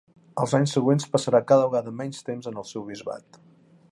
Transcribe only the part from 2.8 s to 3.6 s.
bisbat.